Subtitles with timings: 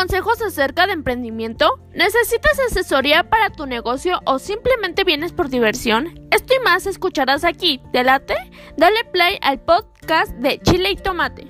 [0.00, 1.78] consejos acerca de emprendimiento?
[1.92, 6.18] ¿Necesitas asesoría para tu negocio o simplemente vienes por diversión?
[6.30, 7.82] Esto y más escucharás aquí.
[7.92, 8.34] ¿Te late?
[8.78, 11.49] Dale play al podcast de Chile y Tomate.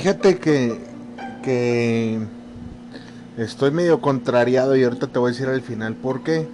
[0.00, 0.78] Fíjate que,
[1.42, 2.20] que
[3.36, 6.48] estoy medio contrariado y ahorita te voy a decir al final por qué.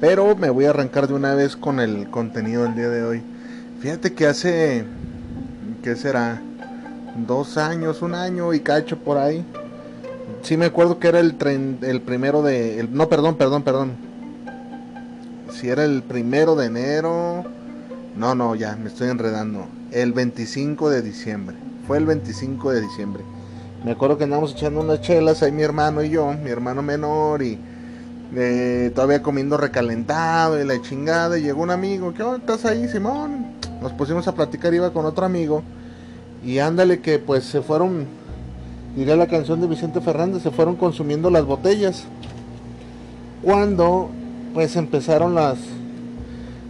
[0.00, 3.22] Pero me voy a arrancar de una vez con el contenido del día de hoy.
[3.80, 4.84] Fíjate que hace,
[5.82, 6.40] ¿qué será?
[7.26, 9.44] Dos años, un año y cacho por ahí.
[10.42, 12.86] Sí me acuerdo que era el, tren, el primero de...
[12.92, 13.96] no, perdón, perdón, perdón.
[15.50, 17.44] Si era el primero de enero...
[18.16, 19.66] No, no, ya, me estoy enredando.
[19.90, 23.24] El 25 de diciembre fue el 25 de diciembre.
[23.84, 27.42] Me acuerdo que andamos echando unas chelas ahí mi hermano y yo, mi hermano menor,
[27.42, 27.58] y
[28.34, 31.36] eh, todavía comiendo recalentado y la chingada.
[31.38, 32.38] Y llegó un amigo, ¿qué onda?
[32.38, 33.54] ¿Estás ahí, Simón?
[33.80, 35.62] Nos pusimos a platicar, iba con otro amigo.
[36.44, 38.06] Y ándale que pues se fueron,
[38.96, 42.04] diré la canción de Vicente Fernández, se fueron consumiendo las botellas.
[43.42, 44.10] Cuando
[44.54, 45.58] pues empezaron las,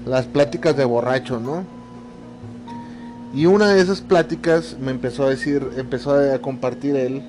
[0.06, 1.81] las pláticas de borrachos, ¿no?
[3.34, 7.22] Y una de esas pláticas me empezó a decir, empezó a compartir él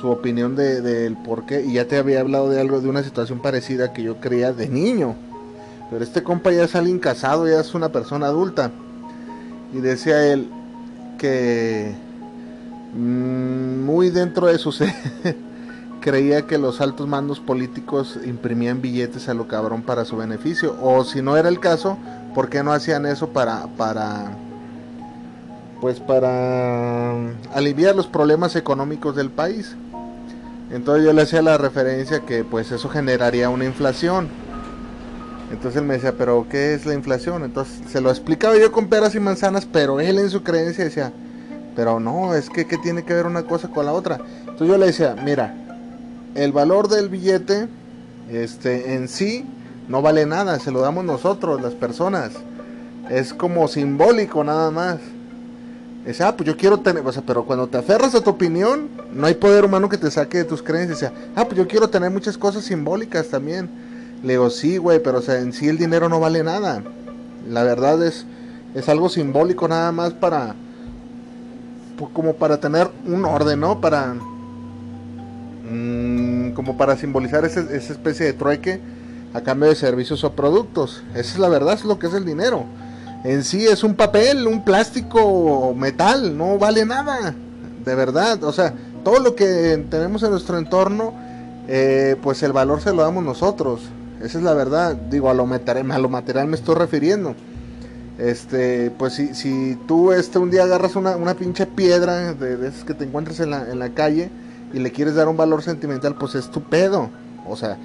[0.00, 1.64] su opinión del de, por qué.
[1.64, 4.68] Y ya te había hablado de algo, de una situación parecida que yo creía de
[4.68, 5.14] niño.
[5.90, 8.70] Pero este compa ya es alguien casado, ya es una persona adulta.
[9.72, 10.50] Y decía él
[11.18, 11.94] que
[12.94, 14.92] mmm, muy dentro de su ser
[16.00, 20.76] creía que los altos mandos políticos imprimían billetes a lo cabrón para su beneficio.
[20.82, 21.96] O si no era el caso,
[22.34, 24.36] ¿por qué no hacían eso para, para
[25.80, 27.12] pues para
[27.54, 29.76] aliviar los problemas económicos del país.
[30.70, 34.28] Entonces yo le hacía la referencia que pues eso generaría una inflación.
[35.52, 37.44] Entonces él me decía, pero ¿qué es la inflación?
[37.44, 41.12] Entonces se lo explicaba yo con peras y manzanas, pero él en su creencia decía,
[41.76, 44.18] pero no, es que ¿qué tiene que ver una cosa con la otra?
[44.40, 45.54] Entonces yo le decía, mira,
[46.34, 47.68] el valor del billete
[48.30, 49.44] este, en sí
[49.88, 52.32] no vale nada, se lo damos nosotros, las personas.
[53.08, 54.98] Es como simbólico nada más.
[56.06, 58.88] Dice, ah, pues yo quiero tener, o sea, pero cuando te aferras a tu opinión,
[59.12, 61.00] no hay poder humano que te saque de tus creencias.
[61.00, 63.68] Dice, ah, pues yo quiero tener muchas cosas simbólicas también.
[64.22, 66.84] Le digo, sí, güey, pero o sea, en sí el dinero no vale nada.
[67.48, 68.24] La verdad es,
[68.74, 70.54] es algo simbólico nada más para,
[71.98, 73.80] pues, como para tener un orden, ¿no?
[73.80, 74.14] Para,
[75.68, 78.80] mmm, como para simbolizar esa especie de trueque
[79.34, 81.02] a cambio de servicios o productos.
[81.14, 82.64] Esa es la verdad, es lo que es el dinero
[83.26, 87.34] en sí es un papel, un plástico, metal, no vale nada,
[87.84, 88.44] de verdad.
[88.44, 88.72] O sea,
[89.02, 91.12] todo lo que tenemos en nuestro entorno,
[91.66, 93.80] eh, pues el valor se lo damos nosotros.
[94.22, 94.94] Esa es la verdad.
[94.94, 97.34] Digo, a lo, material, a lo material me estoy refiriendo.
[98.16, 102.68] Este, pues si, si tú este, un día agarras una, una pinche piedra de, de
[102.68, 104.30] esas que te encuentras en la, en la calle
[104.72, 107.10] y le quieres dar un valor sentimental, pues es tu pedo.
[107.48, 107.76] O sea,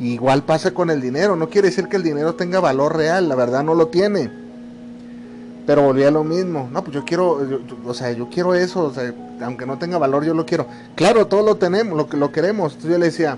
[0.00, 1.36] igual pasa con el dinero.
[1.36, 4.47] No quiere decir que el dinero tenga valor real, la verdad no lo tiene
[5.68, 6.66] pero volvía lo mismo.
[6.72, 7.46] No, pues yo quiero,
[7.84, 9.12] o sea, yo quiero eso, o sea,
[9.42, 10.66] aunque no tenga valor, yo lo quiero.
[10.94, 12.72] Claro, todo lo tenemos, lo lo queremos.
[12.72, 13.36] Entonces yo le decía,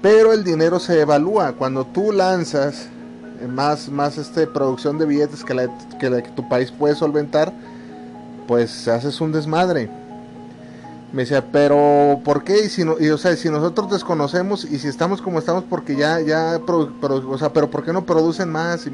[0.00, 2.88] pero el dinero se evalúa cuando tú lanzas
[3.46, 7.52] más, más este producción de billetes que la, que que tu país puede solventar,
[8.48, 9.90] pues haces un desmadre.
[11.12, 12.66] Me decía, pero ¿por qué?
[12.66, 15.96] Y si, no, y, o sea, si nosotros desconocemos y si estamos como estamos porque
[15.96, 18.86] ya, ya, o sea, pero ¿por qué no producen más?
[18.86, 18.92] Y,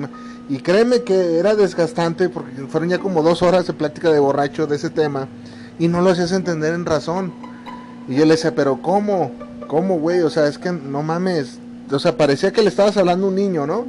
[0.55, 4.67] y, créeme que era desgastante porque fueron ya como dos horas de plática de borracho
[4.67, 5.29] de ese tema
[5.79, 7.35] y no lo hacías entender en razón.
[8.09, 9.33] Y yo le decía, pero ¿cómo?
[9.67, 10.21] ¿Cómo, güey?
[10.21, 11.59] O sea, es que no mames.
[11.91, 13.85] O sea, parecía que le estabas hablando a un niño, ¿no?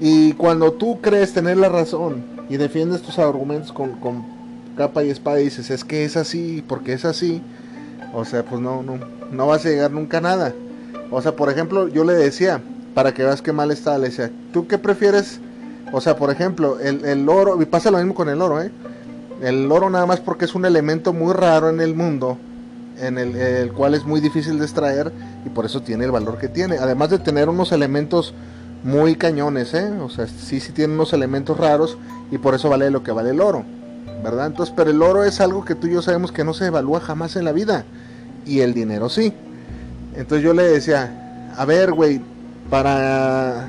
[0.00, 4.35] Y cuando tú crees tener la razón y defiendes tus argumentos con, con
[4.76, 7.42] capa y espada y dices, es que es así, porque es así,
[8.14, 8.98] o sea, pues no, no,
[9.30, 10.54] no vas a llegar nunca a nada.
[11.10, 12.60] O sea, por ejemplo, yo le decía,
[12.94, 15.40] para que veas qué mal está, le decía, ¿tú qué prefieres?
[15.92, 18.70] O sea, por ejemplo, el, el oro, y pasa lo mismo con el oro, ¿eh?
[19.42, 22.38] El oro nada más porque es un elemento muy raro en el mundo,
[22.98, 25.12] en el, el, cual es muy difícil de extraer
[25.44, 26.78] y por eso tiene el valor que tiene.
[26.78, 28.34] Además de tener unos elementos
[28.82, 29.90] muy cañones, ¿eh?
[30.00, 31.98] O sea, sí, sí tiene unos elementos raros
[32.30, 33.64] y por eso vale lo que vale el oro,
[34.22, 34.46] ¿verdad?
[34.46, 37.00] Entonces, pero el oro es algo que tú y yo sabemos que no se evalúa
[37.00, 37.84] jamás en la vida
[38.44, 39.32] y el dinero sí.
[40.14, 42.20] Entonces yo le decía, a ver, güey,
[42.70, 43.68] para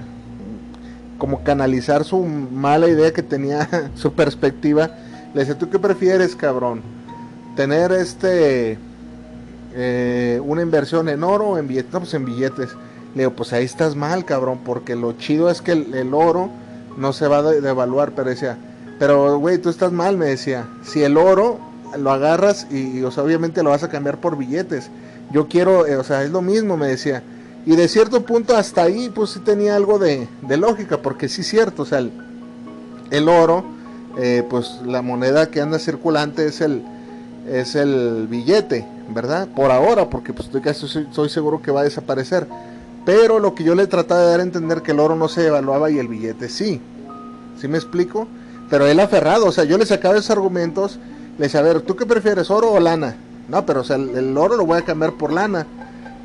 [1.17, 4.91] como canalizar su mala idea que tenía, su perspectiva,
[5.33, 6.81] le decía, ¿tú qué prefieres, cabrón?
[7.55, 8.77] Tener este
[9.79, 12.69] eh, una inversión en oro o en billetes, no, pues en billetes.
[13.13, 16.49] Le digo, pues ahí estás mal, cabrón, porque lo chido es que el, oro
[16.97, 18.57] no se va a devaluar, pero decía,
[18.99, 21.59] pero güey, tú estás mal, me decía, si el oro
[21.97, 24.89] lo agarras y, o sea, obviamente lo vas a cambiar por billetes.
[25.31, 27.23] Yo quiero, eh, o sea, es lo mismo, me decía.
[27.65, 30.27] Y de cierto punto hasta ahí, pues sí tenía algo de,
[30.57, 33.65] lógica, porque sí es cierto, o sea, el, oro,
[34.17, 36.81] eh, pues la moneda que anda circulante es el,
[37.49, 39.47] es el billete, ¿verdad?
[39.53, 42.47] Por ahora, porque pues estoy, casi, estoy seguro que va a desaparecer.
[43.05, 45.47] Pero lo que yo le trataba de dar a entender que el oro no se
[45.47, 46.81] evaluaba y el billete sí.
[47.59, 48.27] ¿Sí me explico?
[48.69, 50.99] Pero él aferrado, o sea, yo le sacaba esos argumentos,
[51.37, 53.15] le decía, a ver, ¿tú qué prefieres, oro o lana?
[53.47, 55.65] No, pero o sea, el, oro lo voy a cambiar por lana.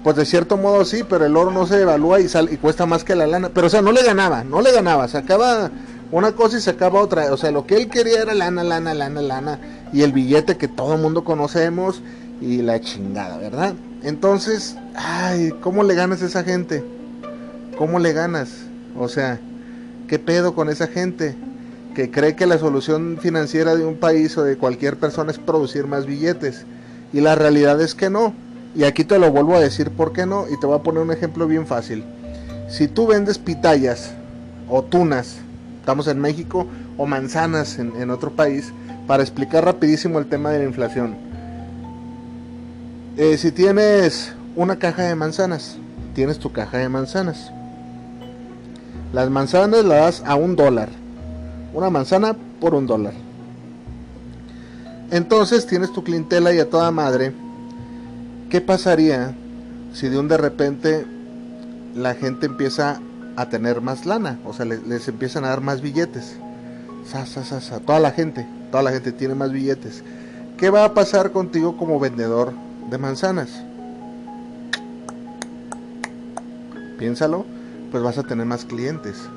[0.03, 2.87] Pues de cierto modo sí, pero el oro no se evalúa y, sal, y cuesta
[2.87, 3.51] más que la lana.
[3.55, 5.71] Pero o sea, no le ganaba, no le ganaba, sacaba
[6.11, 7.33] una cosa y sacaba otra.
[7.33, 9.61] O sea, lo que él quería era lana, lana, lana, lana.
[9.93, 12.03] Y el billete que todo el mundo conocemos
[12.41, 13.75] y la chingada, ¿verdad?
[14.03, 16.85] Entonces, ay, ¿cómo le ganas a esa gente?
[17.79, 18.51] ¿Cómo le ganas?
[18.99, 19.39] O sea,
[20.09, 21.37] ¿qué pedo con esa gente
[21.95, 25.87] que cree que la solución financiera de un país o de cualquier persona es producir
[25.87, 26.65] más billetes?
[27.13, 28.35] Y la realidad es que no.
[28.75, 30.47] Y aquí te lo vuelvo a decir por qué no.
[30.49, 32.05] Y te voy a poner un ejemplo bien fácil.
[32.69, 34.13] Si tú vendes pitayas
[34.69, 35.37] o tunas,
[35.81, 36.67] estamos en México,
[36.97, 38.73] o manzanas en, otro país,
[39.07, 41.33] para explicar rapidísimo el tema de la inflación
[43.19, 45.77] eh, si tienes una caja de manzanas,
[46.15, 47.53] tienes tu caja de manzanas.
[49.13, 50.89] Las manzanas las das a un dólar.
[51.73, 53.15] Una manzana por un dólar.
[55.11, 57.33] Entonces tienes tu clientela y a toda madre.
[58.51, 59.35] ¿Qué pasaría
[59.93, 61.07] si de un de repente
[61.95, 63.01] la gente empieza
[63.37, 64.39] a tener más lana?
[64.45, 66.37] O sea, les, empiezan a dar más billetes.
[67.07, 70.03] Sa, sa, sa, Toda la gente, toda la gente tiene más billetes.
[70.57, 72.53] ¿Qué va a pasar contigo como vendedor
[72.91, 73.49] de manzanas.
[76.99, 77.45] Piénsalo,
[77.91, 79.29] pues vas a tener más clientes.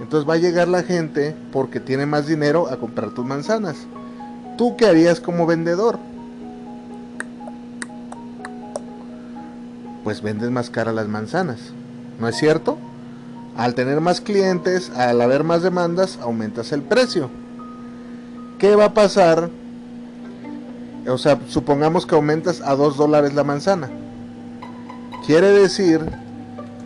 [0.00, 3.76] Entonces va a llegar la gente porque tiene más dinero a comprar tus manzanas.
[4.58, 5.98] ¿Tú qué harías como vendedor?
[10.04, 11.58] Pues vendes más cara las manzanas.
[12.20, 12.78] ¿No es cierto?
[13.56, 17.30] Al tener más clientes, al haber más demandas, aumentas el precio.
[18.58, 19.50] ¿Qué va a pasar
[21.08, 23.88] o sea, supongamos que aumentas a 2 dólares la manzana.
[25.24, 26.00] Quiere decir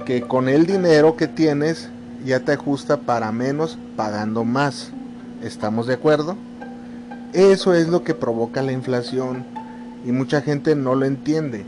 [0.05, 1.89] que con el dinero que tienes
[2.25, 4.91] ya te ajusta para menos pagando más.
[5.43, 6.37] ¿Estamos de acuerdo?
[7.33, 9.45] Eso es lo que provoca la inflación
[10.05, 11.65] y mucha gente no lo entiende.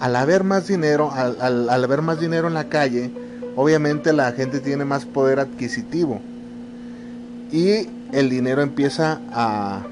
[0.00, 3.10] Al haber más dinero, al, haber más dinero en la calle,
[3.56, 6.20] obviamente la gente tiene más poder adquisitivo
[7.50, 9.82] y el dinero empieza a,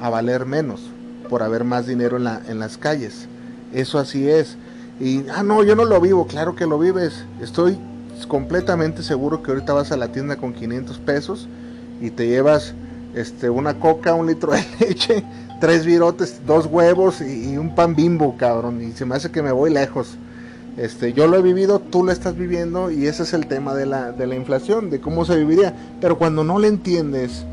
[0.00, 0.90] a valer menos
[1.30, 3.26] por haber más dinero en, la, en las calles.
[3.72, 4.56] Eso así es.
[4.98, 7.24] Y, ah, no, yo no lo vivo, claro que lo vives.
[7.40, 7.78] Estoy
[8.26, 11.48] completamente seguro que ahorita vas a la tienda con 500 pesos
[12.00, 12.74] y te llevas
[13.14, 15.24] este, una coca, un litro de leche,
[15.60, 18.82] tres virotes, dos huevos y, un pan bimbo, cabrón.
[18.82, 20.16] Y se me hace que me voy lejos.
[20.76, 23.86] Este, yo lo he vivido, tú lo estás viviendo y ese es el tema de
[23.86, 25.74] la, de la inflación, de cómo se viviría.
[26.00, 27.44] Pero cuando no le entiendes,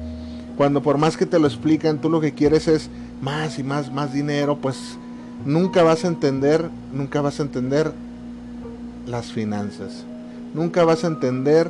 [0.55, 2.89] cuando por más que te lo explican, tú lo que quieres es
[3.21, 4.97] más y más, más dinero, pues
[5.45, 7.91] nunca vas a entender, nunca vas a entender
[9.05, 10.05] las finanzas.
[10.57, 11.69] Nunca vas a entender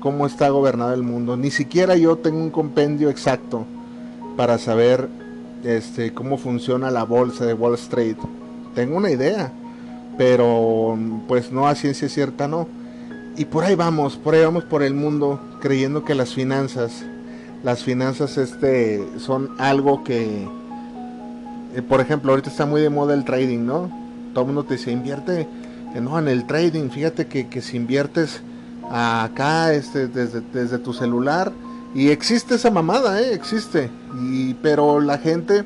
[0.00, 1.36] cómo está gobernado el mundo.
[1.36, 3.64] Ni siquiera yo tengo un compendio exacto
[4.36, 5.08] para saber
[5.62, 8.16] este, cómo funciona la bolsa de Wall Street.
[8.74, 9.52] Tengo una idea,
[10.18, 10.98] pero
[11.28, 12.66] pues no a ciencia cierta no.
[13.36, 17.04] Y por ahí vamos, por ahí vamos por el mundo creyendo que las finanzas,
[17.62, 20.48] las finanzas este, son algo que,
[21.76, 23.90] eh, por ejemplo, ahorita está muy de moda el trading, ¿no?
[24.32, 25.46] Todo el mundo te dice, invierte
[26.00, 26.90] no, en el trading.
[26.90, 28.40] Fíjate que, si inviertes
[28.90, 31.52] acá este, desde, tu celular,
[31.94, 33.34] y existe esa mamada, ¿eh?
[33.34, 33.90] Existe.
[34.20, 35.64] Y, pero la gente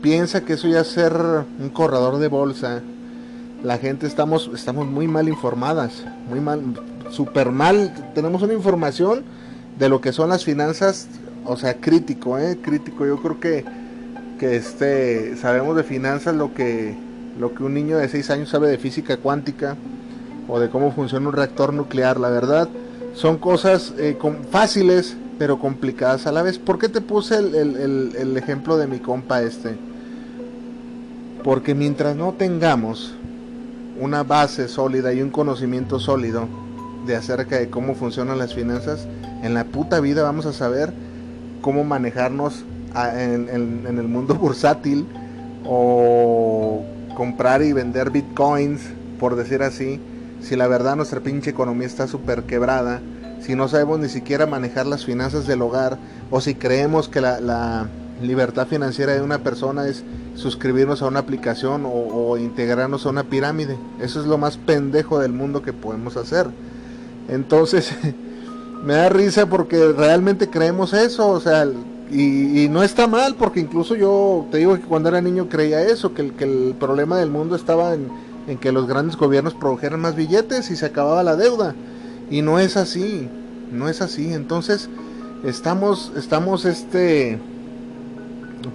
[0.00, 2.82] piensa que eso ya es ser un corredor de bolsa.
[3.62, 6.74] La gente estamos, estamos muy mal informadas, muy mal,
[7.10, 8.10] súper mal.
[8.14, 9.22] Tenemos una información
[9.78, 11.06] de lo que son las finanzas,
[11.44, 12.58] o sea, crítico, ¿eh?
[12.60, 13.06] Crítico.
[13.06, 13.64] Yo creo que
[14.42, 16.96] que este, sabemos de finanzas lo que,
[17.38, 19.76] lo que un niño de 6 años sabe de física cuántica,
[20.48, 22.68] o de cómo funciona un reactor nuclear, la verdad.
[23.14, 24.18] Son cosas eh,
[24.50, 26.58] fáciles, pero complicadas a la vez.
[26.58, 29.76] ¿Por qué te puse el, ejemplo de mi compa este?
[31.42, 33.14] Porque mientras no tengamos
[34.00, 36.48] una base sólida y un conocimiento sólido
[37.06, 39.06] de acerca de cómo funcionan las finanzas,
[39.42, 40.92] en la puta vida vamos a saber
[41.60, 45.06] cómo manejarnos en, en el mundo bursátil
[45.64, 46.82] o
[47.14, 48.82] comprar y vender bitcoins,
[49.18, 50.00] por decir así,
[50.40, 53.00] si la verdad nuestra pinche economía está súper quebrada,
[53.40, 55.98] si no sabemos ni siquiera manejar las finanzas del hogar,
[56.30, 57.88] o si creemos que la,
[58.20, 60.04] libertad financiera de una persona es
[60.36, 63.76] suscribirnos a una aplicación o, integrarnos a una pirámide.
[64.00, 66.46] Eso es lo más pendejo del mundo que podemos hacer.
[67.28, 67.90] Entonces,
[68.84, 71.66] me da risa porque realmente creemos eso, o sea,
[72.12, 76.12] y, no está mal, porque incluso yo te digo que cuando era niño creía eso,
[76.12, 78.08] que el, que el problema del mundo estaba en,
[78.46, 81.74] en que los grandes gobiernos produjeran más billetes y se acababa la deuda.
[82.30, 83.28] Y no es así,
[83.70, 84.32] no es así.
[84.32, 84.90] Entonces,
[85.44, 87.38] estamos, estamos este,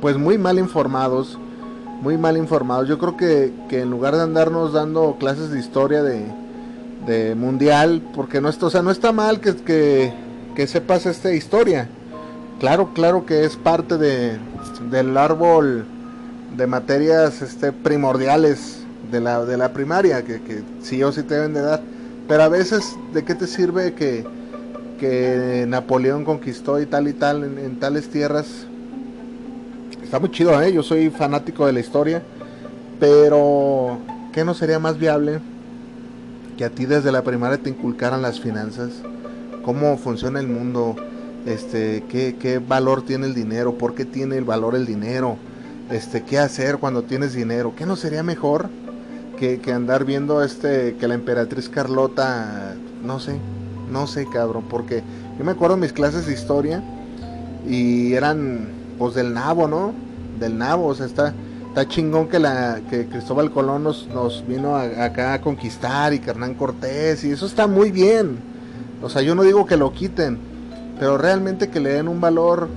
[0.01, 1.37] pues muy mal informados,
[2.01, 2.87] muy mal informados.
[2.87, 6.47] Yo creo que, que en lugar de andarnos dando clases de historia de,
[7.35, 10.11] mundial, porque no, está, o sea, no está mal que,
[10.55, 11.87] que sepas esta historia.
[12.59, 14.37] Claro, claro que es parte de,
[14.89, 15.85] del árbol
[16.55, 18.79] de materias este, primordiales
[19.11, 21.81] de la, de la primaria, que, que sí o sí te deben de dar.
[22.27, 24.25] Pero a veces, ¿de qué te sirve que,
[24.99, 28.47] que Napoleón conquistó y tal y tal en, tales tierras?
[30.03, 30.73] Está muy chido, ¿eh?
[30.73, 32.23] Yo soy fanático de la historia.
[32.99, 33.99] Pero,
[34.33, 35.39] ¿qué no sería más viable
[36.57, 38.89] que a ti desde la primaria te inculcaran las finanzas?
[39.63, 40.95] ¿Cómo funciona el mundo?
[41.47, 43.79] Este, ¿qué, qué valor tiene el dinero?
[43.79, 45.37] ¿Por qué tiene el valor el dinero?
[45.89, 47.73] Este, ¿Qué hacer cuando tienes dinero?
[47.75, 48.69] ¿Qué no sería mejor?
[49.37, 53.39] que, andar viendo este que la emperatriz Carlota, no sé,
[53.89, 55.03] no sé, cabrón, porque
[55.37, 56.83] yo me acuerdo mis clases de historia
[57.65, 59.93] y eran pues del nabo, ¿no?
[60.39, 61.33] Del nabo, o sea, está
[61.69, 66.31] está chingón que la que Cristóbal Colón nos, nos vino acá a conquistar y que
[66.31, 68.39] Hernán Cortés y eso está muy bien.
[69.01, 70.39] O sea, yo no digo que lo quiten,
[70.99, 72.69] pero realmente que le den un valor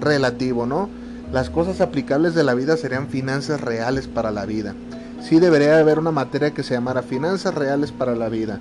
[0.00, 0.88] relativo, ¿no?
[1.32, 4.74] Las cosas aplicables de la vida serían finanzas reales para la vida
[5.22, 8.58] sí debería haber una materia que se llamara Finanzas Reales para la Vida.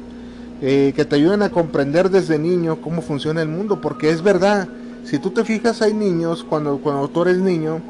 [0.61, 4.67] Eh, que te ayuden a comprender desde niño cómo funciona el mundo, porque es verdad,
[5.05, 7.81] si tú te fijas hay niños, cuando, cuando tú eres niño,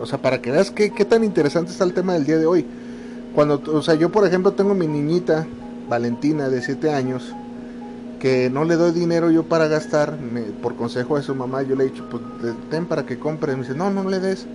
[0.00, 2.46] o sea, para que veas qué, qué tan interesante está el tema del día de
[2.46, 2.66] hoy.
[3.34, 5.46] Cuando, o sea, yo por ejemplo tengo mi niñita,
[5.88, 7.34] Valentina, de 7 años,
[8.18, 10.16] que no le doy dinero yo para gastar,
[10.62, 12.22] por consejo de su mamá, yo le he dicho, pues
[12.70, 14.46] ten para que compre, me dice, no, no le des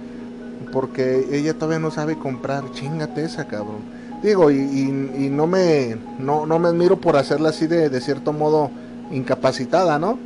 [0.73, 3.81] porque ella todavía no sabe comprar, chingate esa cabrón.
[4.23, 8.33] Digo, y, y, no me no, no, me admiro por hacerla así de, de cierto
[8.33, 8.71] modo
[9.11, 10.17] incapacitada, ¿no?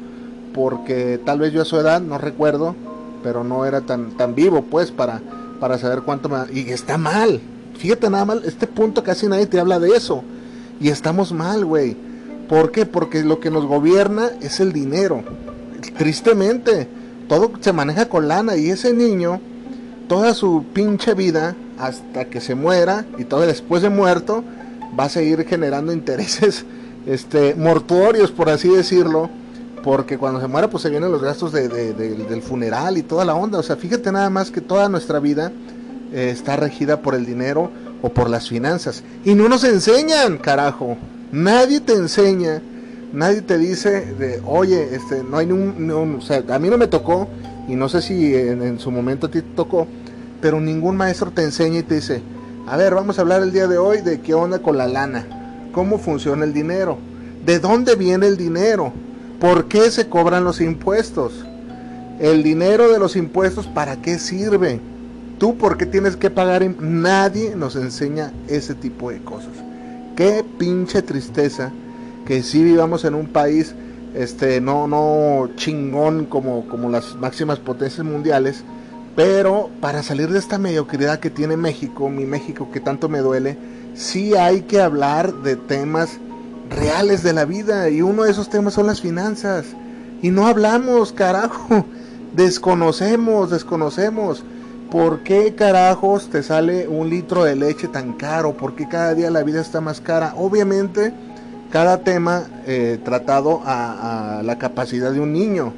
[0.53, 2.75] Porque tal vez yo a su edad, no recuerdo,
[3.23, 5.21] pero no era tan, tan vivo pues para,
[5.59, 6.37] para saber cuánto me...
[6.53, 7.41] Y está mal,
[7.77, 10.23] fíjate nada mal, este punto casi nadie te habla de eso.
[10.79, 11.97] Y estamos mal, güey.
[12.47, 12.85] ¿Por qué?
[12.85, 15.23] Porque lo que nos gobierna es el dinero.
[15.97, 16.87] Tristemente,
[17.27, 19.41] todo se maneja con lana y ese niño
[20.07, 24.43] toda su pinche vida hasta que se muera y todo después de muerto
[24.97, 26.65] va a seguir generando intereses
[27.05, 29.29] este mortuorios por así decirlo
[29.83, 33.35] porque cuando se muera pues se vienen los gastos de, del funeral y toda la
[33.35, 35.51] onda o sea fíjate nada más que toda nuestra vida
[36.13, 37.69] eh, está regida por el dinero
[38.01, 40.97] o por las finanzas y no nos enseñan carajo
[41.31, 42.61] nadie te enseña
[43.13, 46.87] nadie te dice de oye este no hay un, o sea a mí no me
[46.87, 47.27] tocó
[47.67, 49.87] y no sé si en, su momento a ti te tocó,
[50.41, 52.21] pero ningún maestro te enseña y te dice,
[52.65, 55.25] a ver, vamos a hablar el día de hoy de qué onda con la lana,
[55.73, 56.97] cómo funciona el dinero,
[57.45, 58.93] de dónde viene el dinero,
[59.39, 61.45] por qué se cobran los impuestos,
[62.19, 64.79] el dinero de los impuestos, ¿para qué sirve?
[65.37, 66.67] ¿Tú por qué tienes que pagar?
[66.81, 69.51] Nadie nos enseña ese tipo de cosas.
[70.17, 71.71] Qué pinche tristeza
[72.25, 73.75] que si vivamos en un país
[74.15, 78.63] este, no, no chingón como, como las máximas potencias mundiales,
[79.15, 83.59] pero para salir de esta mediocridad que tiene México, mi México que tanto me duele,
[83.93, 86.17] sí hay que hablar de temas
[86.71, 89.67] reales de la vida y uno de esos temas son las finanzas.
[90.23, 91.85] Y no hablamos, carajo,
[92.35, 94.43] desconocemos, desconocemos.
[94.91, 98.53] ¿Por qué carajos te sale un litro de leche tan caro?
[98.53, 100.33] ¿Por qué cada día la vida está más cara?
[100.37, 101.13] Obviamente,
[101.69, 105.73] cada tema eh, tratado a, la capacidad de un niño.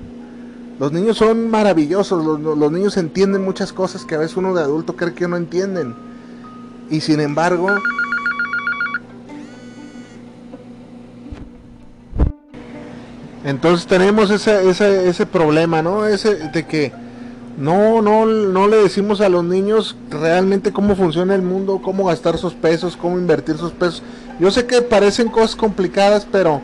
[0.79, 4.95] Los niños son maravillosos, los, niños entienden muchas cosas que a veces uno de adulto
[4.95, 5.95] cree que no entienden.
[6.91, 7.67] Y sin embargo...
[13.43, 16.05] Entonces tenemos ese, ese, ese problema, ¿no?
[16.05, 16.91] Ese de que
[17.59, 22.37] no, no, no le decimos a los niños realmente cómo funciona el mundo, cómo gastar
[22.37, 24.01] sus pesos, cómo invertir sus pesos.
[24.39, 26.61] Yo sé que parecen cosas complicadas, pero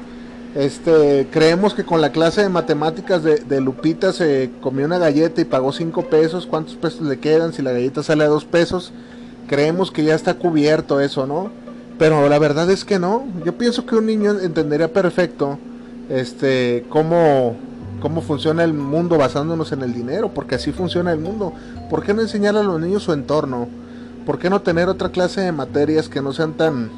[0.56, 5.46] este, creemos que con la clase de matemáticas de, Lupita se comió una galleta y
[5.46, 8.94] pagó 5 pesos, ¿cuántos pesos le quedan si la galleta sale a 2 pesos?
[9.48, 11.52] Creemos que ya está cubierto eso, ¿no?
[12.00, 13.26] Pero la verdad es que no.
[13.44, 15.60] Yo pienso que un niño entendería perfecto
[16.10, 17.58] este cómo
[18.06, 21.54] cómo funciona el mundo basándonos en el dinero, porque así funciona el mundo.
[21.90, 23.68] ¿Por qué no enseñar a los niños su entorno?
[24.28, 26.92] ¿Por qué no tener otra clase de materias que no sean tan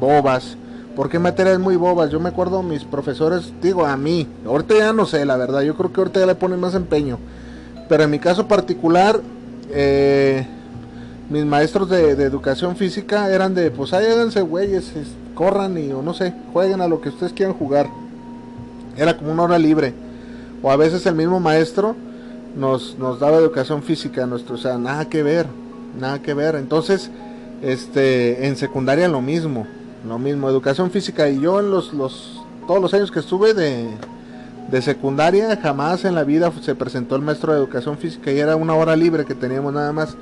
[0.00, 0.56] bobas?
[0.96, 2.10] ¿Por qué materias muy bobas?
[2.10, 5.76] Yo me acuerdo mis profesores, digo a mí, ahorita ya no sé, la verdad, yo
[5.76, 7.18] creo que ahorita ya le ponen más empeño.
[7.86, 9.20] Pero en mi caso particular,
[9.68, 10.46] eh,
[11.28, 14.90] mis maestros de, educación física eran de, pues ahí háganse güeyes,
[15.34, 17.90] corran y o no sé, jueguen a lo que ustedes quieran jugar.
[18.96, 20.05] Era como una hora libre.
[20.62, 21.94] O a veces el mismo maestro
[22.56, 25.46] nos, nos daba educación física, nuestro, o sea, nada que ver,
[26.00, 26.56] nada que ver.
[26.56, 27.10] Entonces,
[27.62, 29.66] este, en secundaria lo mismo
[30.06, 31.28] lo mismo, educación física.
[31.28, 33.88] Y yo en los, los todos los años que estuve de,
[34.70, 38.56] de secundaria, jamás en la vida se presentó el maestro de educación física y era
[38.56, 40.16] una hora libre que teníamos nada más.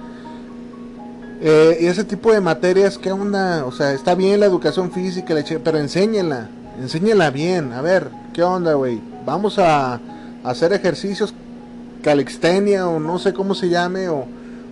[1.41, 3.65] Eh, y ese tipo de materias, ¿qué onda?
[3.67, 6.49] O sea, está bien la educación física, pero enséñela,
[6.81, 7.73] enséñela bien.
[7.73, 9.01] A ver, ¿qué onda, güey?
[9.27, 10.01] Vamos a,
[10.45, 11.35] hacer ejercicios
[12.03, 14.27] calixtenia o no sé cómo se llame, o,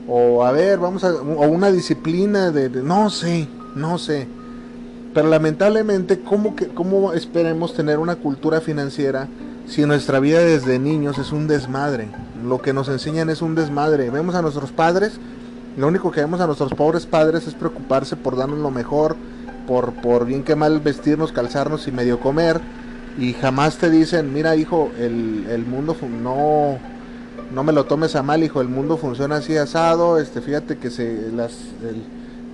[0.07, 4.29] o a ver, vamos a, o una disciplina de no sé, no sé.
[5.15, 9.29] Pero lamentablemente, ¿cómo, que, ¿cómo esperemos tener una cultura financiera
[9.67, 12.09] si nuestra vida desde niños es un desmadre?
[12.45, 14.11] Lo que nos enseñan es un desmadre.
[14.11, 15.19] Vemos a nuestros padres,
[15.77, 19.17] lo único que vemos a nuestros pobres padres es preocuparse por darnos lo mejor,
[19.67, 22.61] por, por bien que mal vestirnos, calzarnos y medio comer.
[23.19, 26.79] Y jamás te dicen, mira hijo, el, el mundo no,
[27.53, 30.91] no me lo tomes a mal, hijo, el mundo funciona así asado, este, fíjate que
[30.91, 31.53] se, las,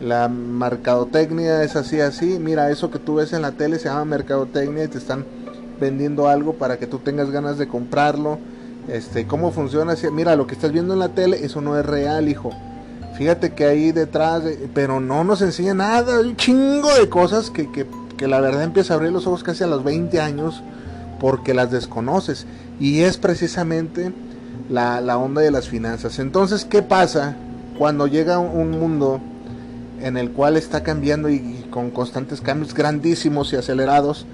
[0.00, 2.38] la mercadotecnia es así, así.
[2.38, 5.24] Mira, eso que tú ves en la tele se llama mercadotecnia y te están
[5.80, 8.38] vendiendo algo para que tú tengas ganas de comprarlo.
[8.88, 9.94] Este, ¿cómo funciona?
[10.12, 12.50] Mira, lo que estás viendo en la tele, eso no es real, hijo.
[13.16, 17.84] Fíjate que ahí detrás, pero no nos enseña nada, un chingo de cosas que, que,
[18.18, 20.62] que la verdad empieza a abrir los ojos casi a los 20 años
[21.18, 22.46] porque las desconoces.
[22.78, 24.12] Y es precisamente
[24.68, 26.18] la, la onda de las finanzas.
[26.18, 27.36] Entonces, ¿qué pasa
[27.78, 29.20] cuando llega un mundo
[30.02, 34.26] en el cual está cambiando y, con constantes cambios grandísimos y acelerados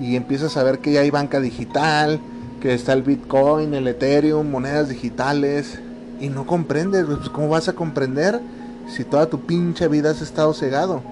[0.00, 2.20] y empiezas a ver que ya hay banca digital,
[2.60, 5.78] que está el Bitcoin, el Ethereum, monedas digitales
[6.20, 8.40] y no comprendes, pues ¿cómo vas a comprender
[8.88, 11.02] si toda tu pinche vida has estado cegado?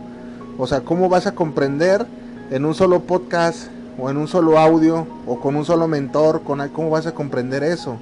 [0.58, 2.06] O sea, ¿cómo vas a comprender
[2.50, 6.66] en un solo podcast o en un solo audio o con un solo mentor, con
[6.68, 7.96] cómo vas a comprender eso?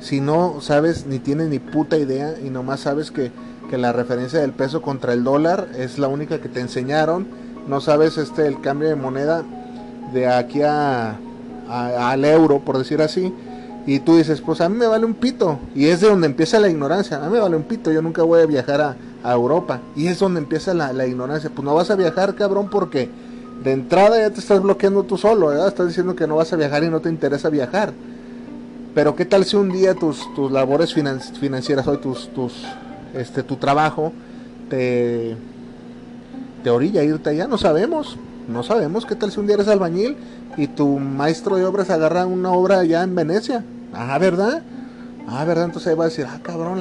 [0.00, 3.30] Si no sabes ni tienes ni puta idea y nomás sabes que
[3.68, 7.26] que la referencia del peso contra el dólar es la única que te enseñaron.
[7.68, 9.44] No sabes este el cambio de moneda
[10.12, 11.16] de aquí a,
[11.68, 13.32] al euro, por decir así.
[13.86, 15.58] Y tú dices, pues a mí me vale un pito.
[15.74, 17.18] Y es de donde empieza la ignorancia.
[17.18, 17.92] A mí me vale un pito.
[17.92, 18.96] Yo nunca voy a viajar a,
[19.32, 19.80] Europa.
[19.94, 21.50] Y es donde empieza la, ignorancia.
[21.50, 23.08] Pues no vas a viajar, cabrón, porque
[23.62, 25.66] de entrada ya te estás bloqueando tú solo.
[25.66, 27.92] Estás diciendo que no vas a viajar y no te interesa viajar.
[28.94, 32.64] Pero qué tal si un día tus, tus labores financieras, hoy tus, tus
[33.14, 34.12] este tu trabajo
[34.68, 35.36] te,
[36.62, 38.16] te orilla a irte allá, no sabemos,
[38.48, 40.16] no sabemos qué tal si un día eres albañil
[40.56, 44.62] y tu maestro de obras agarra una obra allá en Venecia, ah, ¿verdad?
[45.28, 45.64] Ah, ¿verdad?
[45.66, 46.80] Entonces ahí va a decir, ah, cabrón,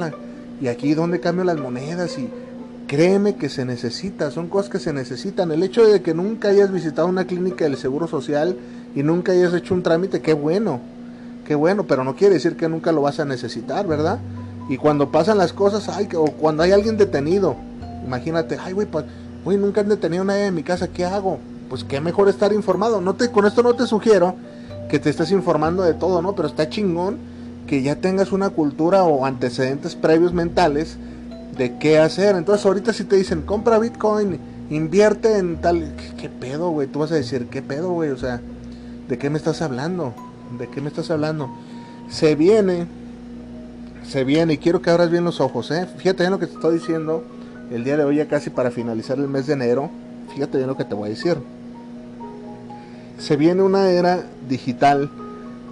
[0.62, 2.30] y aquí donde cambio las monedas y
[2.88, 5.52] créeme que se necesita, son cosas que se necesitan.
[5.52, 8.58] El hecho de que nunca hayas visitado una clínica del Seguro Social
[8.96, 10.80] y nunca hayas hecho un trámite, qué bueno,
[11.46, 14.20] qué bueno, pero no quiere decir que nunca lo vas a necesitar, ¿verdad?
[14.70, 17.56] Y cuando pasan las cosas, ay, o cuando hay alguien detenido,
[18.06, 19.06] imagínate, ay, güey, pues,
[19.46, 21.40] nunca han detenido a nadie en mi casa, ¿qué hago?
[21.70, 23.02] Pues qué mejor estar informado.
[23.02, 24.36] No te, con esto no te sugiero
[24.90, 26.36] que te estés informando de todo, ¿no?
[26.36, 27.35] Pero está chingón
[27.68, 30.98] que ya tengas una cultura o antecedentes previos mentales
[31.58, 32.36] de qué hacer.
[32.36, 35.96] Entonces ahorita si te dicen, compra Bitcoin, invierte en tal...
[36.20, 36.88] ¿Qué, pedo, güey?
[36.88, 38.12] Tú vas a decir, ¿qué pedo, güey?
[38.12, 38.42] O sea,
[39.08, 40.14] ¿de qué me estás hablando?
[40.58, 41.50] ¿De qué me estás hablando?
[42.10, 42.88] Se viene
[44.08, 45.88] se viene y quiero que abras bien los ojos, ¿eh?
[45.98, 47.24] Fíjate bien lo que te estoy diciendo
[47.72, 49.90] el día de hoy, ya casi para finalizar el mes de enero.
[50.34, 51.38] Fíjate bien lo que te voy a decir.
[53.18, 55.10] Se viene una era digital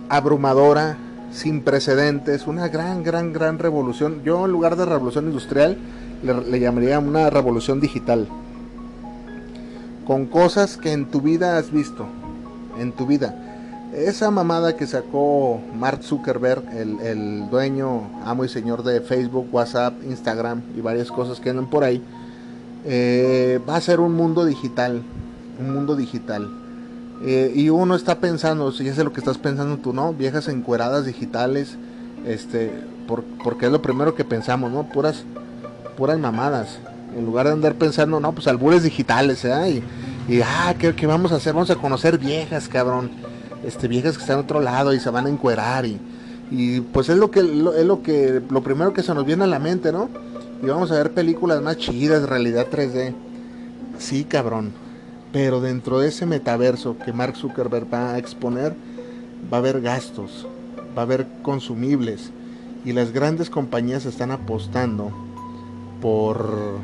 [0.09, 0.97] abrumadora,
[1.33, 4.21] sin precedentes, una gran, gran, gran revolución.
[4.23, 5.77] Yo en lugar de revolución industrial
[6.23, 8.27] le, llamaría una revolución digital.
[10.05, 12.05] Con cosas que en tu vida has visto,
[12.79, 13.35] en tu vida
[13.95, 19.93] esa mamada que sacó Mark Zuckerberg, el, el, dueño, amo y señor de Facebook, WhatsApp,
[20.03, 22.01] Instagram y varias cosas que andan por ahí,
[22.85, 25.03] eh, va a ser un mundo digital,
[25.59, 26.49] un mundo digital.
[27.21, 30.13] Eh, y uno está pensando, si es lo que estás pensando tú, ¿no?
[30.13, 31.77] Viejas encueradas digitales,
[32.25, 32.71] este,
[33.43, 34.89] porque es lo primero que pensamos, ¿no?
[34.89, 35.23] Puras,
[35.97, 36.79] puras mamadas.
[37.15, 39.83] En lugar de andar pensando, no, pues albures digitales, ¿eh?
[40.27, 41.53] Y, y ah, ¿qué, vamos a hacer?
[41.53, 43.11] Vamos a conocer viejas, cabrón.
[43.63, 45.97] Este, viejas que están en otro lado y se van a encuerar y,
[46.51, 47.45] y pues es lo que, es
[47.85, 50.09] lo que, lo primero que se nos viene a la mente, ¿no?
[50.61, 53.13] Y vamos a ver películas más chidas, realidad 3D.
[53.99, 54.82] Sí, cabrón.
[55.33, 58.75] Pero dentro de ese metaverso que Mark Zuckerberg va a exponer,
[59.51, 60.47] va a haber gastos,
[60.95, 62.31] va a haber consumibles.
[62.85, 65.11] Y las grandes compañías están apostando
[66.01, 66.77] por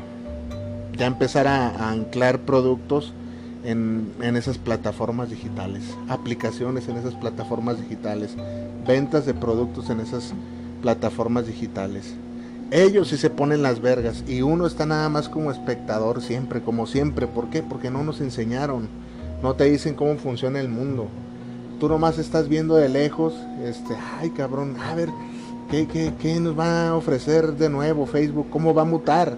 [0.98, 3.14] ya empezar a, anclar productos
[3.62, 8.34] en, en, esas plataformas digitales, aplicaciones en esas plataformas digitales,
[8.84, 10.32] ventas de productos en esas
[10.82, 12.14] plataformas digitales.
[12.70, 16.86] Ellos sí se ponen las vergas y uno está nada más como espectador siempre, como
[16.86, 17.26] siempre.
[17.26, 17.64] ¿Por qué?
[17.64, 18.88] Porque no nos enseñaron,
[19.42, 21.08] no te dicen cómo funciona el mundo.
[21.80, 25.08] Tú nomás estás viendo de lejos, este, ay cabrón, a ver,
[25.68, 28.46] ¿qué, qué, qué nos va a ofrecer de nuevo Facebook?
[28.50, 29.36] ¿Cómo va a mutar?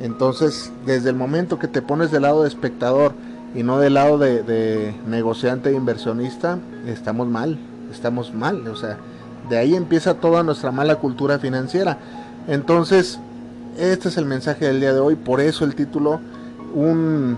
[0.00, 3.12] Entonces, desde el momento que te pones del lado de espectador
[3.54, 7.58] y no del lado de, de negociante e inversionista, estamos mal,
[7.92, 8.66] estamos mal.
[8.68, 8.96] O sea,
[9.50, 11.98] de ahí empieza toda nuestra mala cultura financiera
[12.48, 13.18] entonces,
[13.78, 16.20] este es el mensaje del día de hoy, por eso el título,
[16.74, 17.36] un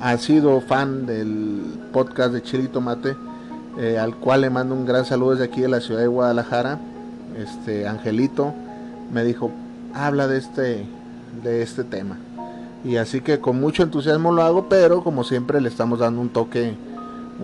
[0.00, 3.16] ha sido fan del podcast de Chile y Tomate,
[3.78, 6.78] eh, al cual le mando un gran saludo desde aquí de la ciudad de Guadalajara,
[7.36, 8.52] este Angelito,
[9.12, 9.50] me dijo,
[9.94, 10.86] habla de este,
[11.42, 12.16] de este tema.
[12.84, 16.28] Y así que con mucho entusiasmo lo hago, pero como siempre le estamos dando un
[16.28, 16.74] toque,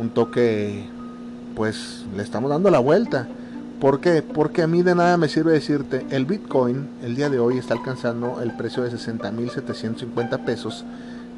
[0.00, 0.84] un toque,
[1.56, 3.26] pues le estamos dando la vuelta.
[3.84, 4.22] ¿Por qué?
[4.22, 7.74] Porque a mí de nada me sirve decirte, el Bitcoin el día de hoy está
[7.74, 10.86] alcanzando el precio de 60.750 pesos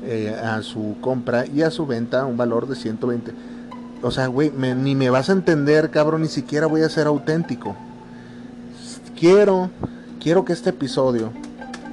[0.04, 3.32] eh, a su compra y a su venta un valor de 120.
[4.00, 7.74] O sea, güey, ni me vas a entender, cabrón, ni siquiera voy a ser auténtico.
[9.18, 9.68] Quiero,
[10.22, 11.32] quiero que este episodio,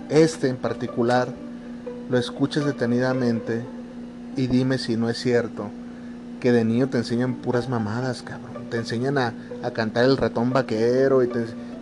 [0.10, 1.30] este en particular,
[2.12, 3.64] lo escuches detenidamente
[4.38, 5.72] y dime si no es cierto
[6.44, 9.34] que de niño te enseñan puras mamadas, cabrón te enseñan a,
[9.74, 11.30] cantar el ratón vaquero y,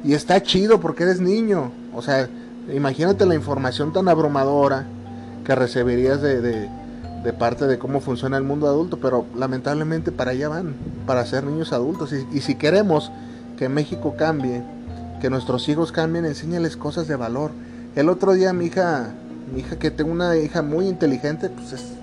[0.04, 1.72] y está chido porque eres niño.
[1.96, 2.30] O sea,
[2.72, 4.86] imagínate la información tan abrumadora
[5.46, 10.50] que recibirías de, de, parte de cómo funciona el mundo adulto, pero lamentablemente para allá
[10.50, 10.76] van,
[11.08, 12.14] para ser niños adultos.
[12.14, 13.10] Y, y si queremos
[13.58, 14.62] que México cambie,
[15.22, 17.52] que nuestros hijos cambien, enséñales cosas de valor.
[17.96, 19.14] El otro día mi hija,
[19.54, 22.01] mi hija que tengo una hija muy inteligente, pues es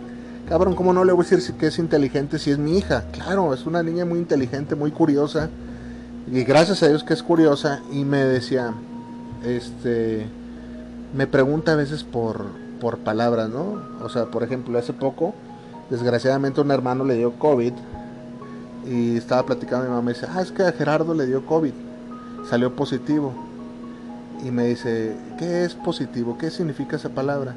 [0.49, 3.05] Cabrón, ¿cómo no le voy a decir que es inteligente si es mi hija?
[3.13, 5.51] Claro, es una niña muy inteligente, muy curiosa.
[6.33, 7.83] Y gracias a Dios que es curiosa.
[7.93, 8.73] Y me decía,
[9.45, 10.27] este,
[11.15, 12.47] me pregunta a veces por,
[12.81, 13.83] por palabras, ¿no?
[14.03, 15.35] O sea, por ejemplo, hace poco,
[15.91, 17.75] desgraciadamente un hermano le dio COVID.
[18.87, 21.75] Y estaba platicando mi mamá y dice, ah, es que a Gerardo le dio COVID.
[22.49, 23.35] Salió positivo.
[24.43, 26.39] Y me dice, ¿qué es positivo?
[26.39, 27.55] ¿Qué significa esa palabra?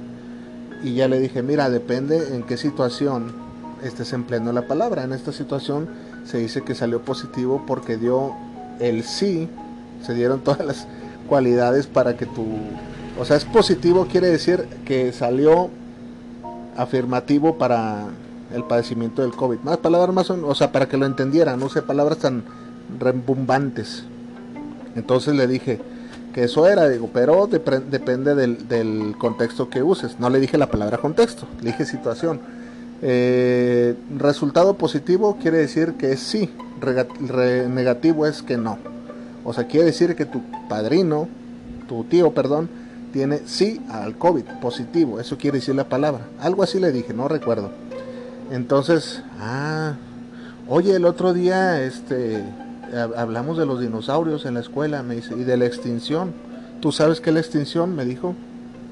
[0.84, 3.34] Y ya le dije, mira, depende en qué situación
[3.84, 5.04] estés empleando la palabra.
[5.04, 5.90] En esta situación
[6.26, 8.34] se dice que salió positivo porque dio
[8.80, 9.48] el sí,
[10.06, 10.88] se dieron todas las
[11.28, 12.46] cualidades para que tu...
[13.20, 15.70] O sea, es positivo quiere decir que salió
[16.78, 18.08] afirmativo para
[18.54, 19.60] el padecimiento del COVID.
[19.60, 22.44] Más palabras más, o sea, para que lo entendieran, no sé, palabras tan
[23.00, 24.04] rebumbantes.
[24.96, 25.80] Entonces le dije,
[26.34, 30.20] que eso era, digo, pero depende del, contexto que uses.
[30.20, 32.40] No le dije la palabra contexto, le dije situación.
[33.02, 36.52] Eh, resultado positivo quiere decir que sí,
[37.70, 38.78] negativo es que no.
[39.44, 41.28] O sea, quiere decir que tu padrino,
[41.88, 42.70] tu tío, perdón,
[43.12, 45.20] tiene sí al COVID, positivo.
[45.20, 46.28] Eso quiere decir la palabra.
[46.40, 47.72] Algo así le dije, no recuerdo.
[48.52, 49.96] Entonces, ah,
[50.68, 52.44] oye, el otro día, este,
[53.16, 56.34] hablamos de los dinosaurios en la escuela, me dice, y de la extinción.
[56.82, 57.96] ¿Tú sabes qué es la extinción?
[57.96, 58.36] Me dijo.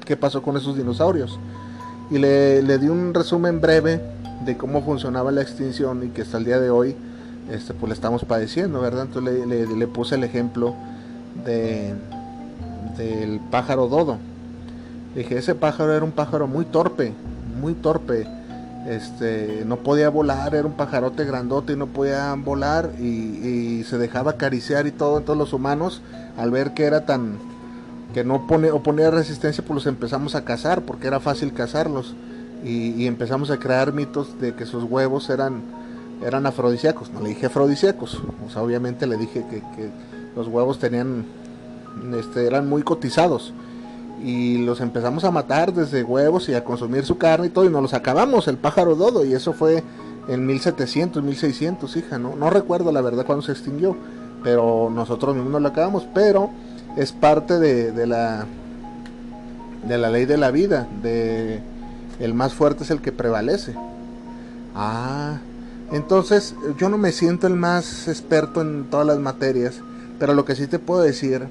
[0.04, 1.38] ¿Qué pasó con esos dinosaurios?
[2.10, 4.00] Y le, le di un resumen breve
[4.44, 6.96] de cómo funcionaba la extinción y que hasta el día de hoy
[7.50, 9.06] este, pues la estamos padeciendo, ¿verdad?
[9.06, 10.74] Entonces le, le, le puse el ejemplo
[11.44, 11.94] de,
[12.96, 14.18] del pájaro dodo.
[15.14, 17.12] Dije, ese pájaro era un pájaro muy torpe,
[17.60, 18.26] muy torpe
[18.88, 24.32] este no podía volar, era un pajarote grandote y no podía volar y, se dejaba
[24.32, 26.02] acariciar y todo, todos los humanos
[26.36, 27.38] al ver que era tan
[28.14, 32.14] que no pone oponía resistencia pues los empezamos a cazar porque era fácil cazarlos
[32.64, 35.62] y, empezamos a crear mitos de que sus huevos eran
[36.22, 37.10] eran afrodisíacos.
[37.10, 39.90] No le dije afrodisíacos, o sea, obviamente le dije que, que
[40.36, 41.24] los huevos tenían,
[42.14, 43.54] este, eran muy cotizados.
[44.22, 47.70] Y los empezamos a matar desde huevos y a consumir su carne y todo, y
[47.70, 49.82] nos los acabamos, el pájaro dodo, y eso fue
[50.28, 52.36] en 1700, 1600, hija, ¿no?
[52.36, 53.96] No recuerdo la verdad cuándo se extinguió,
[54.42, 56.50] pero nosotros mismos nos lo acabamos, pero
[56.96, 58.46] es parte de, de la
[59.86, 61.60] de la ley de la vida, de
[62.18, 63.74] el más fuerte es el que prevalece.
[64.74, 65.38] Ah,
[65.90, 69.80] entonces yo no me siento el más experto en todas las materias,
[70.18, 71.48] pero lo que sí te puedo decir,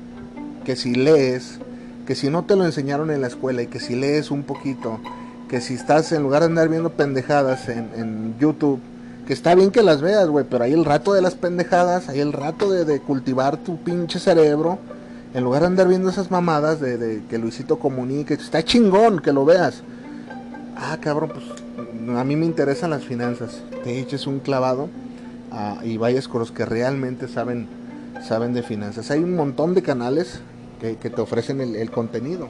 [0.64, 1.60] que si lees,
[2.10, 5.00] que si no te lo enseñaron en la escuela y que si lees un poquito,
[5.48, 8.80] que si estás en lugar de andar viendo pendejadas en, YouTube,
[9.28, 12.20] que está bien que las veas, güey, pero hay el rato de las pendejadas, hay
[12.20, 14.80] el rato de, de cultivar tu pinche cerebro
[15.36, 19.46] en lugar de andar viendo esas mamadas de, que Luisito comunique, está chingón que lo
[19.46, 19.84] veas.
[20.78, 21.46] Ah, cabrón, pues
[22.18, 23.62] a mí me interesan las finanzas.
[23.84, 24.90] Te eches un clavado
[25.52, 27.68] ah, y vayas con los que realmente saben,
[28.28, 29.12] saben de finanzas.
[29.12, 30.42] Hay un montón de canales
[30.80, 32.48] que, te ofrecen el, contenido.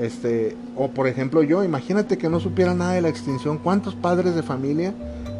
[0.00, 3.58] Este, o por ejemplo yo, imagínate que no supiera nada de la extinción.
[3.58, 4.92] ¿Cuántos padres de familia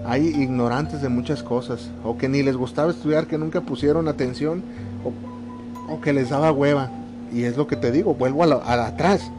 [0.07, 1.91] hay ignorantes de muchas cosas?
[2.05, 4.63] O que ni les gustaba estudiar, que nunca pusieron atención
[5.89, 6.91] o que les daba hueva.
[7.33, 9.31] Y es lo que te digo, vuelvo a, la, atrás.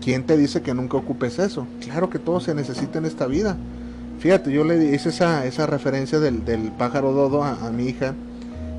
[0.00, 1.66] ¿Quién te dice que nunca ocupes eso?
[1.80, 3.56] Claro que todo se necesita en esta vida.
[4.18, 6.42] Fíjate, yo le hice esa, esa referencia del,
[6.78, 8.14] pájaro dodo a, mi hija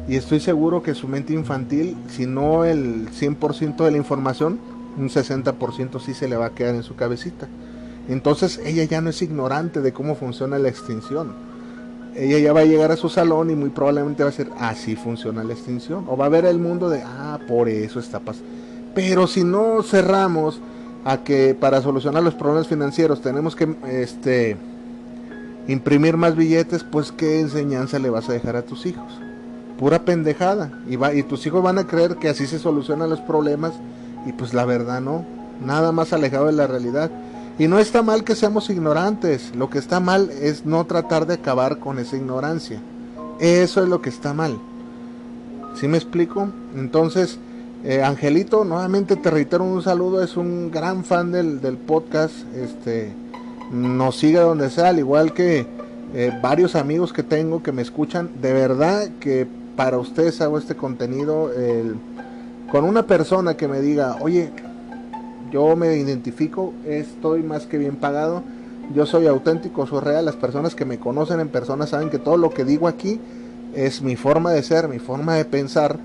[0.08, 4.60] y estoy seguro que su mente infantil, si no el 100% de la información,
[4.98, 7.48] un 60% sí se le va a quedar en su cabecita.
[8.08, 11.34] Entonces ella ya no es ignorante de cómo funciona la extinción
[12.16, 14.96] ella ya va a llegar a su salón y muy probablemente va a ser así
[14.96, 16.06] funciona la extinción.
[16.08, 18.50] O va a ver el mundo de, ah, por eso está pasando.
[18.94, 20.62] Pero si no cerramos
[21.04, 24.56] a que para solucionar los problemas financieros tenemos que este,
[25.68, 29.25] imprimir más billetes, pues qué enseñanza le vas a dejar a tus hijos.
[29.78, 30.72] Pura pendejada.
[30.88, 33.74] Y, va, y tus hijos van a creer que así se solucionan los problemas
[34.26, 35.26] y pues la verdad no.
[35.64, 37.12] Nada más alejado de la realidad.
[37.58, 41.36] Y no está mal que seamos ignorantes, lo que está mal es no tratar de
[41.36, 42.82] acabar con esa ignorancia.
[43.40, 44.58] Eso es lo que está mal.
[45.76, 46.50] ¿Sí me explico?
[46.76, 47.40] Entonces,
[47.86, 53.14] eh, Angelito, nuevamente te reitero un saludo, es un gran fan del, podcast, este,
[53.72, 55.66] nos sigue donde sea, al igual que
[56.14, 60.76] eh, varios amigos que tengo que me escuchan, de verdad que para ustedes hago este
[60.76, 61.52] contenido
[62.72, 64.52] con una persona que me diga, oye,
[65.52, 68.44] yo me identifico, estoy más que bien pagado,
[68.94, 72.38] yo soy auténtico, soy real, las personas que me conocen en persona saben que todo
[72.38, 73.20] lo que digo aquí
[73.74, 75.98] es mi forma de ser, mi forma de pensar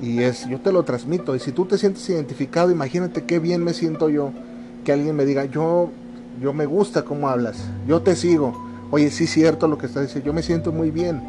[0.00, 3.64] y es yo te lo transmito y si tú te sientes identificado, imagínate qué bien
[3.64, 4.30] me siento yo
[4.84, 5.90] que alguien me diga, "Yo
[6.40, 7.56] yo me gusta cómo hablas,
[7.86, 8.54] yo te sigo."
[8.90, 11.20] Oye, sí es cierto lo que estás diciendo, yo me siento muy bien.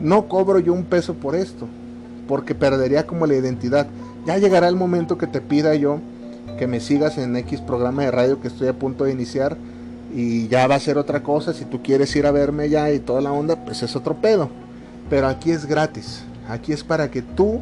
[0.00, 1.66] No cobro yo un peso por esto,
[2.26, 3.86] porque perdería como la identidad.
[4.26, 6.00] Ya llegará el momento que te pida yo
[6.58, 9.56] que me sigas en X programa de radio que estoy a punto de iniciar
[10.14, 11.52] y ya va a ser otra cosa.
[11.52, 14.48] Si tú quieres ir a verme ya y toda la onda, pues es otro pedo.
[15.10, 16.24] Pero aquí es gratis.
[16.48, 17.60] Aquí es para que tú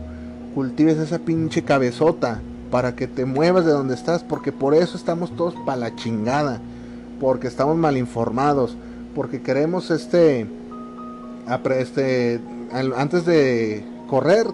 [0.54, 2.40] cultives esa pinche cabezota.
[2.70, 4.22] Para que te muevas de donde estás.
[4.22, 6.60] Porque por eso estamos todos para la chingada.
[7.20, 8.76] Porque estamos mal informados.
[9.14, 10.46] Porque queremos este.
[11.78, 12.40] Este.
[12.72, 14.46] Antes de correr.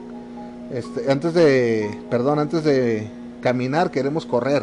[0.73, 1.99] Este, antes de.
[2.11, 3.09] Perdón, antes de
[3.41, 4.63] caminar, queremos correr.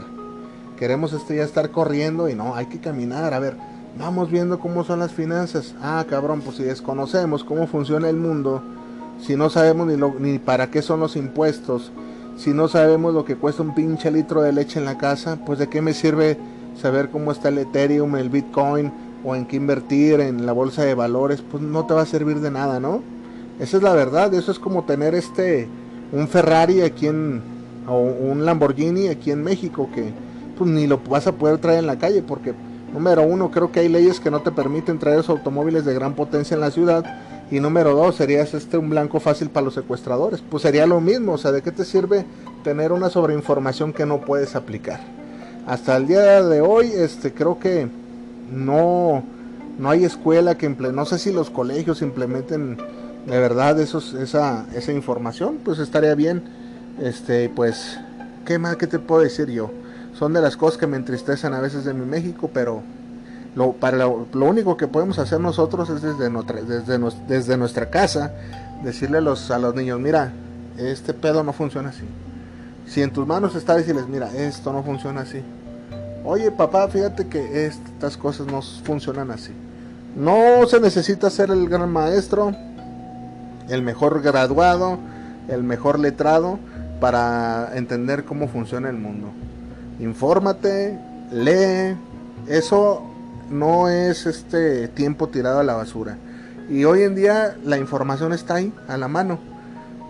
[0.78, 3.34] Queremos este ya estar corriendo y no, hay que caminar.
[3.34, 3.58] A ver,
[4.00, 5.76] vamos viendo cómo son las finanzas.
[5.82, 8.64] Ah, cabrón, pues si desconocemos cómo funciona el mundo,
[9.22, 11.92] si no sabemos ni, lo, ni para qué son los impuestos,
[12.38, 15.60] si no sabemos lo que cuesta un pinche litro de leche en la casa, pues
[15.60, 16.38] de qué me sirve
[16.82, 20.94] saber cómo está el Ethereum, el Bitcoin o en qué invertir en la bolsa de
[20.94, 23.02] valores, pues no te va a servir de nada, ¿no?
[23.60, 25.68] Esa es la verdad, eso es como tener este
[26.12, 27.42] un Ferrari aquí en
[27.88, 30.12] o un Lamborghini aquí en México que
[30.58, 32.54] pues ni lo vas a poder traer en la calle porque
[32.94, 36.14] número uno creo que hay leyes que no te permiten traer esos automóviles de gran
[36.14, 37.04] potencia en la ciudad
[37.52, 41.34] y número dos serías este un blanco fácil para los secuestradores pues sería lo mismo
[41.34, 42.26] o sea de qué te sirve
[42.64, 45.00] tener una sobreinformación que no puedes aplicar
[45.66, 47.88] hasta el día de hoy este creo que
[48.52, 49.24] no
[49.78, 52.78] no hay escuela que no sé si los colegios implementen
[53.26, 56.44] de verdad esos, esa, esa información pues estaría bien
[57.02, 57.98] este, pues,
[58.46, 59.72] ¿qué más que te puedo decir yo?
[60.14, 62.82] Son de las cosas que me entristecen a veces de mi México, pero
[63.56, 68.34] lo, para lo, único que podemos hacer nosotros es desde nuestra, desde, desde nuestra casa
[68.84, 70.34] decirle a los, a los niños, mira,
[70.78, 72.04] este pedo no funciona así.
[72.86, 75.42] Si en tus manos está decirles, mira, esto no funciona así.
[76.32, 79.52] Oye, papá, fíjate que estas cosas no funcionan así.
[80.16, 82.54] No se necesita ser el gran maestro,
[83.68, 85.00] el mejor graduado,
[85.48, 86.60] el mejor letrado
[87.00, 89.30] para entender cómo funciona el mundo.
[90.00, 91.00] Infórmate,
[91.32, 91.98] lee,
[92.48, 93.02] eso
[93.50, 96.16] no es este tiempo tirado a la basura.
[96.70, 99.40] Y hoy en día la información está ahí, a la mano.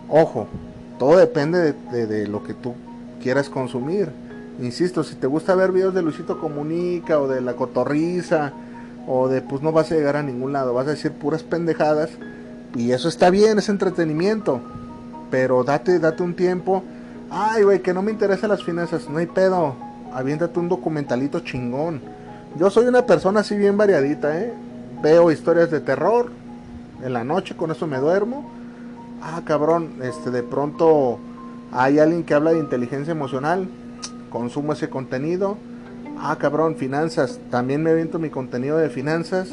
[0.09, 0.49] Ojo,
[0.97, 2.75] todo depende de, de lo que tú
[3.23, 4.11] quieras consumir.
[4.61, 8.51] Insisto, si te gusta ver videos de Luisito Comunica o de La Cotorriza
[9.07, 12.09] o de pues no vas a llegar a ningún lado, vas a decir puras pendejadas
[12.75, 14.59] y eso está bien, es entretenimiento,
[15.31, 16.83] pero date, date un tiempo.
[17.31, 19.75] Ay, güey, que no me interesan las finanzas, no hay pedo,
[20.13, 22.01] aviéntate un documentalito chingón.
[22.57, 24.53] Yo soy una persona así bien variadita, ¿eh?
[25.01, 26.31] Veo historias de terror
[27.03, 28.51] en la noche, con eso me duermo.
[29.21, 31.19] Ah, cabrón, este de pronto
[31.71, 33.67] hay alguien que habla de inteligencia emocional,
[34.29, 35.57] consumo ese contenido
[36.21, 39.49] ah, cabrón, finanzas, también me aviento mi contenido de finanzas.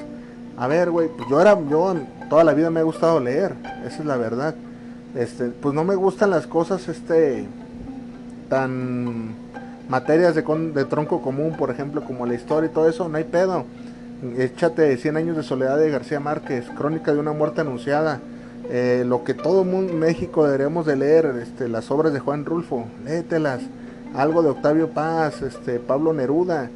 [0.56, 1.94] A ver, güey, pues yo era, yo
[2.28, 4.54] toda la vida me ha gustado leer, esa es la verdad.
[5.14, 7.46] Este, pues no me gustan las cosas, este,
[8.48, 9.34] tan
[9.88, 13.24] materias de, de tronco común, por ejemplo, como la historia y todo eso, no hay
[13.24, 13.64] pedo.
[14.38, 18.20] Échate 100 años de soledad de García Márquez, Crónica de una muerte anunciada,
[18.70, 22.86] eh, lo que todo mundo México deberíamos de leer, este, las obras de Juan Rulfo,
[23.04, 23.60] léetelas
[24.14, 26.70] algo de Octavio Paz, este, Pablo Neruda,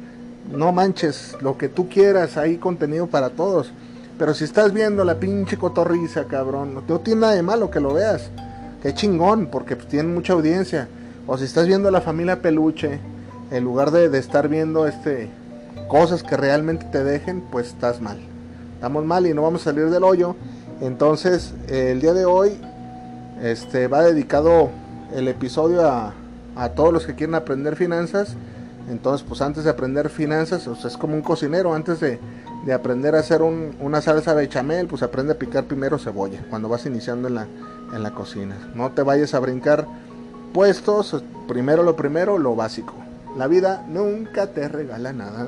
[0.51, 3.71] no manches, lo que tú quieras, hay contenido para todos.
[4.17, 7.93] Pero si estás viendo la pinche cotorriza, cabrón, no tiene nada de malo que lo
[7.93, 8.29] veas.
[8.81, 10.87] Qué chingón, porque pues, tiene mucha audiencia.
[11.27, 12.99] O si estás viendo la familia Peluche,
[13.51, 15.29] en lugar de, estar viendo este
[15.87, 18.17] cosas que realmente te dejen, pues estás mal.
[18.75, 20.35] Estamos mal y no vamos a salir del hoyo.
[20.79, 22.59] Entonces, el día de hoy
[23.41, 24.69] este va dedicado
[25.13, 26.13] el episodio a,
[26.55, 28.35] a todos los que quieren aprender finanzas.
[28.89, 32.19] Entonces, pues antes de aprender finanzas, o sea, es como un cocinero, antes de,
[32.73, 37.27] aprender a hacer una salsa bechamel, pues aprende a picar primero cebolla, cuando vas iniciando
[37.27, 37.47] en la,
[37.93, 38.55] en la cocina.
[38.75, 39.87] No te vayas a brincar
[40.53, 42.93] puestos, primero lo primero, lo básico.
[43.37, 45.47] La vida nunca te regala nada.